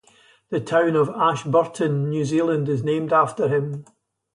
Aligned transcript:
The 0.49 0.59
town 0.59 0.95
of 0.95 1.09
Ashburton, 1.15 2.09
New 2.09 2.25
Zealand 2.25 2.67
is 2.67 2.83
named 2.83 3.13
after 3.13 3.47
him. 3.47 3.85